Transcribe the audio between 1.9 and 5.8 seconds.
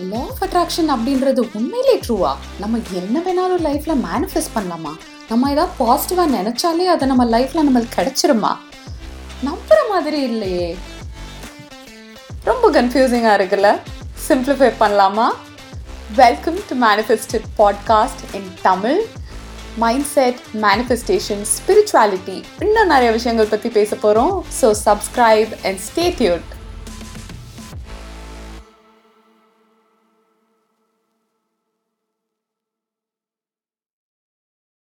ட்ரூவா நம்ம என்ன வேணாலும் லைஃப்பில் மேனிஃபெஸ்ட் பண்ணலாமா? நம்ம ஏதாவது